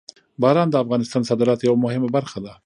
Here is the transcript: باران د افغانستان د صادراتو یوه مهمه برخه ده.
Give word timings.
باران 0.41 0.67
د 0.69 0.75
افغانستان 0.83 1.21
د 1.23 1.27
صادراتو 1.29 1.65
یوه 1.67 1.79
مهمه 1.85 2.09
برخه 2.15 2.39
ده. 2.45 2.53